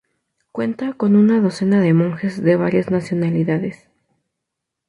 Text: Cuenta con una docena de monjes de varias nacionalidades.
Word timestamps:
Cuenta 0.51 0.93
con 0.93 1.15
una 1.15 1.39
docena 1.39 1.79
de 1.79 1.93
monjes 1.93 2.41
de 2.41 2.55
varias 2.55 2.89
nacionalidades. 2.89 3.87